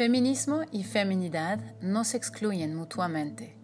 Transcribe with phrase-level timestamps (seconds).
[0.00, 3.58] Feminismo y feminidad no se excluyen mutuamente.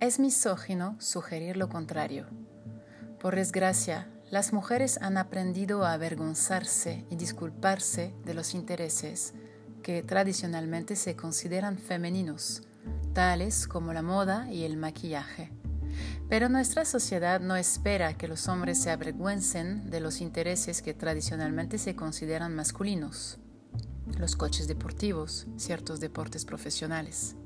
[0.00, 2.26] Es misógino sugerir lo contrario.
[3.20, 9.34] Por desgracia, las mujeres han aprendido a avergonzarse y disculparse de los intereses
[9.82, 12.62] que tradicionalmente se consideran femeninos,
[13.12, 15.52] tales como la moda y el maquillaje.
[16.30, 21.76] Pero nuestra sociedad no espera que los hombres se avergüencen de los intereses que tradicionalmente
[21.76, 23.38] se consideran masculinos
[24.18, 27.36] los coches deportivos, ciertos deportes profesionales.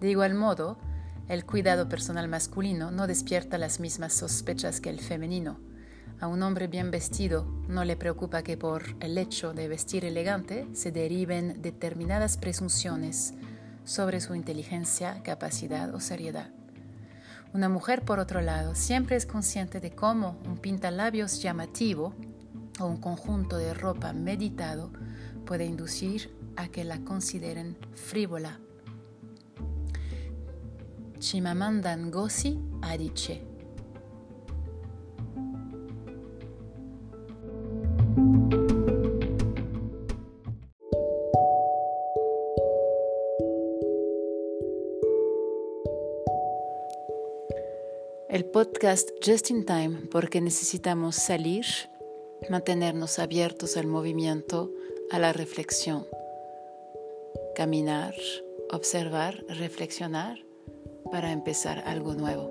[0.00, 0.78] De igual modo,
[1.28, 5.58] el cuidado personal masculino no despierta las mismas sospechas que el femenino.
[6.20, 10.68] A un hombre bien vestido no le preocupa que por el hecho de vestir elegante
[10.72, 13.34] se deriven determinadas presunciones
[13.84, 16.50] sobre su inteligencia, capacidad o seriedad.
[17.52, 22.14] Una mujer, por otro lado, siempre es consciente de cómo un pintalabios llamativo
[22.80, 24.90] o un conjunto de ropa meditado
[25.46, 28.60] puede inducir a que la consideren frívola.
[31.20, 33.40] Chimamanda Ngozi Adichie.
[48.28, 51.64] El podcast Just in Time porque necesitamos salir,
[52.50, 54.72] mantenernos abiertos al movimiento,
[55.10, 56.06] a la reflexión.
[57.54, 58.14] Caminar,
[58.70, 60.38] observar, reflexionar
[61.10, 62.50] para empezar algo nuevo.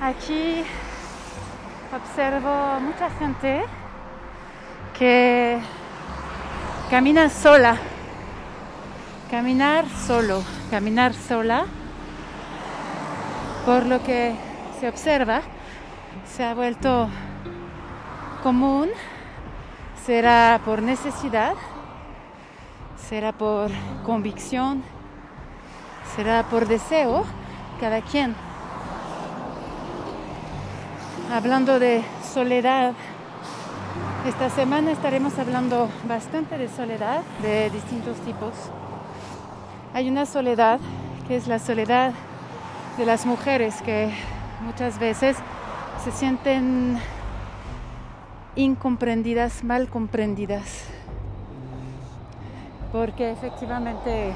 [0.00, 0.62] Aquí
[1.94, 3.62] observo mucha gente
[4.98, 5.58] que
[6.92, 7.78] Camina sola.
[9.30, 11.64] Caminar solo, caminar sola.
[13.64, 14.34] Por lo que
[14.78, 15.40] se observa,
[16.26, 17.08] se ha vuelto
[18.42, 18.90] común.
[20.04, 21.54] Será por necesidad,
[23.08, 23.70] será por
[24.04, 24.82] convicción,
[26.14, 27.24] será por deseo,
[27.80, 28.34] cada quien.
[31.32, 32.04] Hablando de
[32.34, 32.92] soledad,
[34.26, 38.52] esta semana estaremos hablando bastante de soledad de distintos tipos.
[39.94, 40.78] Hay una soledad
[41.26, 42.12] que es la soledad
[42.98, 44.12] de las mujeres que
[44.60, 45.36] muchas veces
[46.04, 46.98] se sienten
[48.54, 50.84] incomprendidas, mal comprendidas,
[52.92, 54.32] porque efectivamente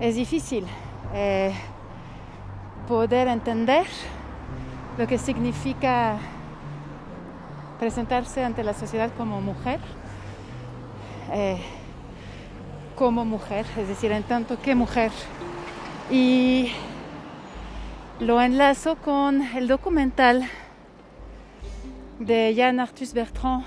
[0.00, 0.66] es difícil
[1.14, 1.54] eh,
[2.86, 3.86] poder entender
[4.98, 6.18] lo que significa
[7.82, 9.80] presentarse ante la sociedad como mujer,
[11.32, 11.60] eh,
[12.94, 15.10] como mujer, es decir, en tanto que mujer.
[16.08, 16.70] Y
[18.20, 20.48] lo enlazo con el documental
[22.20, 23.64] de Jan Arthus Bertrand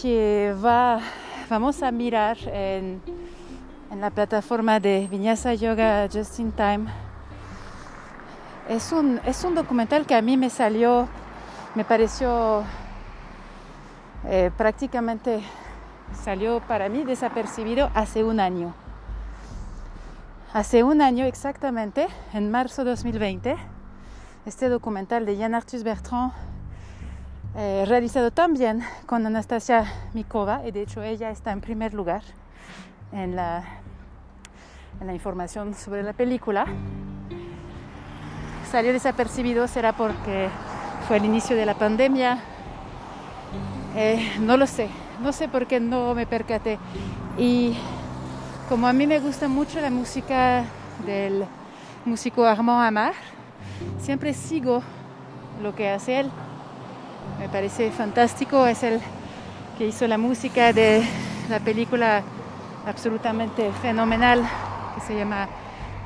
[0.00, 1.00] que va,
[1.50, 3.02] vamos a mirar en,
[3.90, 6.86] en la plataforma de Vinyasa Yoga Just in Time.
[8.66, 11.06] Es un, es un documental que a mí me salió
[11.76, 12.64] me pareció
[14.24, 15.42] eh, prácticamente
[16.24, 18.74] salió para mí desapercibido hace un año.
[20.54, 23.56] Hace un año exactamente, en marzo de 2020,
[24.46, 26.32] este documental de Jan Arthus Bertrand,
[27.56, 29.84] eh, realizado también con Anastasia
[30.14, 32.22] Mikova, y de hecho ella está en primer lugar
[33.12, 33.64] la,
[34.98, 36.64] en la información sobre la película,
[38.70, 40.48] salió desapercibido será porque
[41.06, 42.38] fue el inicio de la pandemia.
[43.94, 44.88] Eh, no lo sé,
[45.22, 46.78] no sé por qué no me percaté.
[47.38, 47.76] Y
[48.68, 50.64] como a mí me gusta mucho la música
[51.06, 51.44] del
[52.04, 53.12] músico Armand Amar,
[54.00, 54.82] siempre sigo
[55.62, 56.30] lo que hace él.
[57.38, 59.00] Me parece fantástico, es el
[59.78, 61.06] que hizo la música de
[61.48, 62.22] la película
[62.86, 64.42] absolutamente fenomenal
[64.94, 65.48] que se llama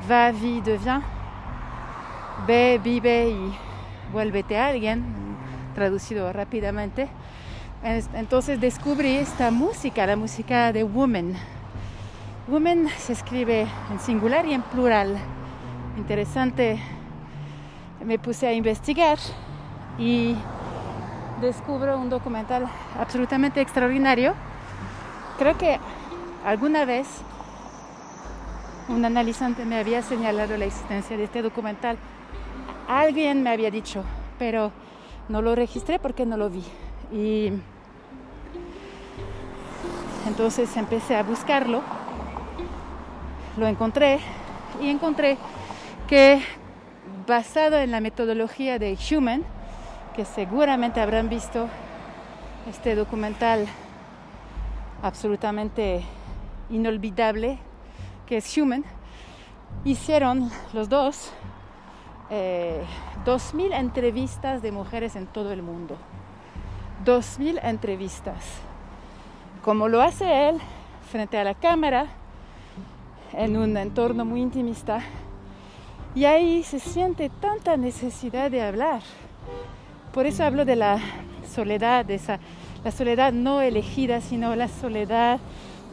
[0.09, 1.03] Va, vie, devient.
[2.47, 3.70] Ve, vive y
[4.11, 5.03] vuélvete a alguien,
[5.73, 7.07] traducido rápidamente.
[7.83, 11.33] Entonces descubrí esta música, la música de Woman.
[12.47, 15.17] Woman se escribe en singular y en plural.
[15.97, 16.79] Interesante.
[18.05, 19.17] Me puse a investigar
[19.97, 20.35] y
[21.39, 22.67] descubro un documental
[22.99, 24.33] absolutamente extraordinario.
[25.37, 25.79] Creo que
[26.45, 27.07] alguna vez
[28.89, 31.97] un analizante me había señalado la existencia de este documental
[32.91, 34.03] Alguien me había dicho,
[34.37, 34.73] pero
[35.29, 36.61] no lo registré porque no lo vi.
[37.09, 37.53] Y
[40.27, 41.81] Entonces empecé a buscarlo,
[43.57, 44.19] lo encontré
[44.81, 45.37] y encontré
[46.05, 46.41] que
[47.25, 49.43] basado en la metodología de Human,
[50.13, 51.69] que seguramente habrán visto
[52.69, 53.67] este documental
[55.01, 56.03] absolutamente
[56.69, 57.57] inolvidable
[58.25, 58.83] que es Human,
[59.85, 61.31] hicieron los dos
[62.31, 62.81] eh,
[63.25, 65.97] 2.000 entrevistas de mujeres en todo el mundo.
[67.05, 68.45] 2.000 entrevistas.
[69.63, 70.57] Como lo hace él
[71.11, 72.07] frente a la cámara,
[73.33, 75.01] en un entorno muy intimista,
[76.15, 79.01] y ahí se siente tanta necesidad de hablar.
[80.13, 80.99] Por eso hablo de la
[81.53, 82.39] soledad, de esa,
[82.83, 85.39] la soledad no elegida, sino la soledad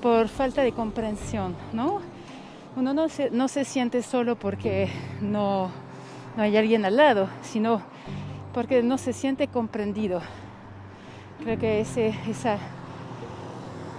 [0.01, 2.01] por falta de comprensión, ¿no?
[2.77, 4.89] Uno no se, no se siente solo porque
[5.21, 5.71] no,
[6.37, 7.83] no hay alguien al lado, sino
[8.53, 10.21] porque no se siente comprendido.
[11.43, 12.59] Creo que esa,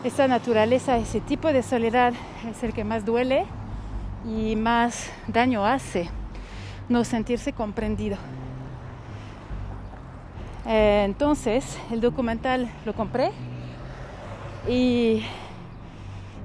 [0.03, 2.13] esa naturaleza, ese tipo de soledad
[2.49, 3.45] es el que más duele
[4.25, 6.09] y más daño hace
[6.89, 8.17] no sentirse comprendido.
[10.65, 13.31] Eh, entonces el documental lo compré
[14.67, 15.23] y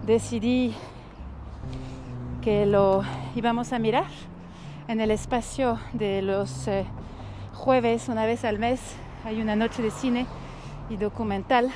[0.07, 0.75] decidí
[2.41, 3.03] que lo
[3.35, 4.07] íbamos a mirar
[4.89, 6.85] en el espacio de los eh,
[7.55, 8.81] jueves, una vez al mes,
[9.25, 10.27] hay una noche de cine
[10.91, 11.71] y documental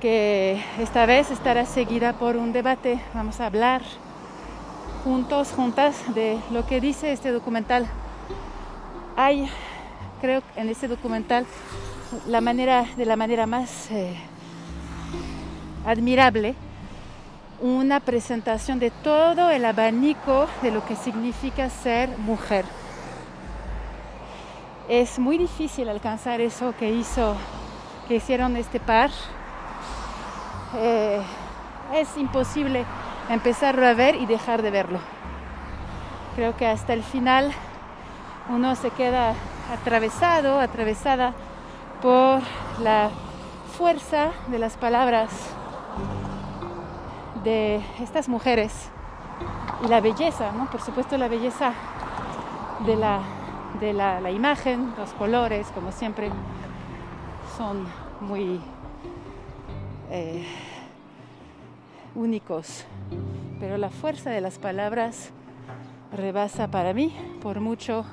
[0.00, 3.00] que esta vez estará seguida por un debate.
[3.14, 3.82] Vamos a hablar
[5.02, 7.86] juntos, juntas, de lo que dice este documental.
[9.16, 9.48] Hay,
[10.20, 11.46] creo, en este documental
[12.26, 14.14] la manera, de la manera más eh,
[15.86, 16.54] admirable,
[17.60, 22.64] una presentación de todo el abanico de lo que significa ser mujer.
[24.88, 27.36] Es muy difícil alcanzar eso que hizo,
[28.06, 29.10] que hicieron este par
[30.76, 31.22] eh,
[31.94, 32.84] es imposible
[33.30, 34.98] empezarlo a ver y dejar de verlo.
[36.34, 37.52] Creo que hasta el final
[38.48, 39.34] uno se queda
[39.72, 41.32] atravesado, atravesada
[42.02, 42.42] por
[42.82, 43.10] la
[43.78, 45.30] fuerza de las palabras
[47.44, 48.90] de estas mujeres
[49.84, 50.70] y la belleza, ¿no?
[50.70, 51.72] Por supuesto la belleza
[52.86, 53.20] de la,
[53.80, 56.30] de la, la imagen, los colores, como siempre,
[57.56, 57.86] son
[58.20, 58.60] muy
[60.10, 60.44] eh,
[62.14, 62.84] únicos,
[63.60, 65.30] pero la fuerza de las palabras
[66.12, 68.04] rebasa para mí por mucho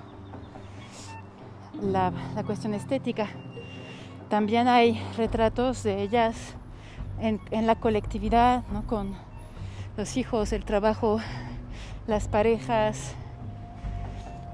[1.81, 2.11] la,
[2.45, 3.27] cuestión estética.
[4.29, 6.55] También hay retratos de ellas
[7.21, 9.15] en, la colectividad, con
[9.95, 11.19] los hijos, el trabajo,
[12.07, 13.13] las parejas.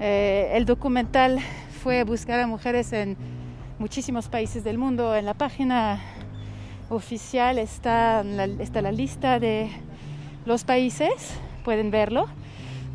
[0.00, 1.38] Eh, el documental
[1.82, 3.16] fue buscar a mujeres en
[3.78, 5.16] muchísimos países del mundo.
[5.16, 6.00] En la página
[6.90, 9.70] oficial está la, está la lista de
[10.44, 12.28] los países, pueden verlo,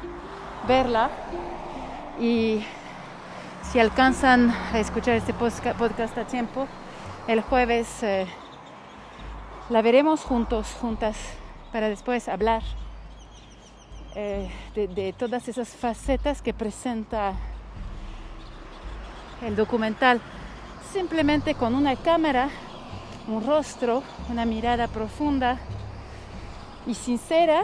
[0.67, 1.09] verla
[2.19, 2.63] y
[3.63, 6.67] si alcanzan a escuchar este podcast a tiempo,
[7.27, 8.27] el jueves eh,
[9.69, 11.17] la veremos juntos, juntas,
[11.71, 12.61] para después hablar
[14.13, 17.33] eh, de, todas esas facetas que presenta
[19.41, 20.21] el documental.
[20.91, 22.49] Simplemente con una cámara,
[23.27, 25.59] un rostro, una mirada profunda
[26.85, 27.63] y sincera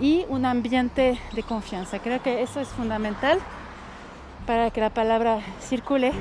[0.00, 1.98] y un ambiente de confianza.
[1.98, 3.38] Creo que eso es fundamental
[4.46, 6.12] para que la palabra circule.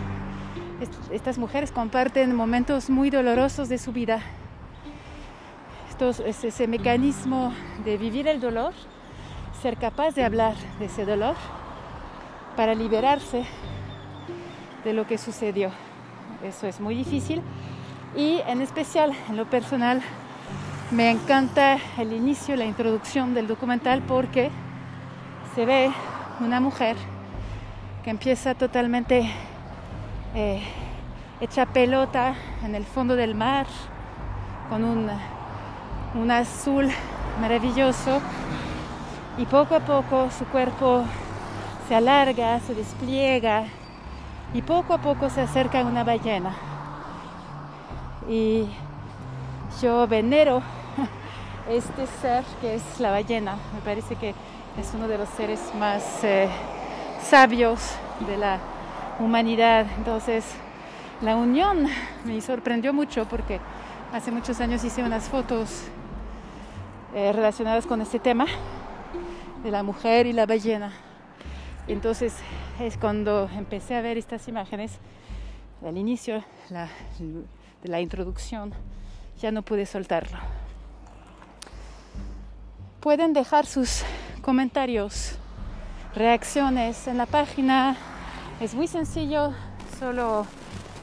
[1.11, 4.21] Estas mujeres comparten momentos muy dolorosos de su vida.
[5.99, 7.53] es ese mecanismo
[7.83, 8.73] de vivir el dolor,
[9.61, 11.35] ser capaz de hablar de ese dolor
[12.55, 13.45] para liberarse
[14.83, 15.71] de lo que sucedió.
[16.43, 17.41] Eso es muy difícil
[18.15, 20.01] y en especial en lo personal
[20.91, 24.49] me encanta el inicio, la introducción del documental porque
[25.55, 25.91] se ve
[26.39, 26.95] una mujer
[28.03, 29.29] que empieza totalmente
[30.33, 30.61] eh,
[31.41, 33.67] hecha pelota en el fondo del mar,
[34.69, 35.09] con un,
[36.15, 36.89] un azul
[37.41, 38.21] maravilloso,
[39.37, 41.03] y poco a poco su cuerpo
[41.87, 43.65] se alarga, se despliega,
[44.53, 46.53] y poco a poco se acerca una ballena.
[48.29, 48.67] Y
[49.81, 50.61] yo venero
[51.69, 53.57] este ser que es la ballena.
[53.73, 54.29] Me parece que
[54.79, 56.49] es uno de los seres más eh,
[57.21, 57.95] sabios
[58.27, 58.59] de la
[59.19, 59.85] humanidad.
[59.97, 60.45] Entonces,
[61.21, 61.87] la unión
[62.25, 63.59] me sorprendió mucho porque
[64.13, 65.83] hace muchos años hice unas fotos
[67.13, 68.45] eh, relacionadas con este tema
[69.63, 70.91] de la mujer y la ballena.
[71.87, 72.35] Entonces
[72.79, 74.99] es cuando empecé a ver estas imágenes,
[75.85, 78.73] al inicio de la introducción,
[79.41, 80.37] ya no pude soltarlo.
[82.99, 84.03] Pueden dejar sus
[84.41, 85.35] comentarios,
[86.13, 87.95] reacciones en la página.
[88.59, 89.53] Es muy sencillo,
[89.99, 90.45] solo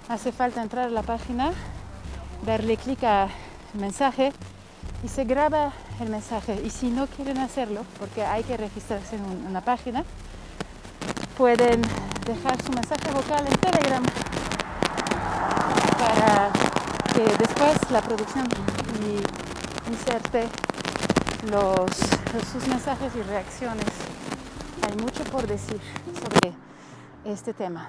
[0.09, 1.52] hace falta entrar a la página,
[2.45, 3.28] darle clic a
[3.75, 4.33] mensaje
[5.02, 6.61] y se graba el mensaje.
[6.64, 10.04] Y si no quieren hacerlo, porque hay que registrarse en una página,
[11.37, 11.83] pueden
[12.26, 14.03] dejar su mensaje vocal en Telegram
[15.99, 16.50] para
[17.12, 18.47] que después la producción
[19.91, 20.49] inserte
[21.50, 21.91] los,
[22.53, 23.87] sus mensajes y reacciones.
[24.88, 25.81] Hay mucho por decir
[26.14, 26.53] sobre
[27.25, 27.88] este tema.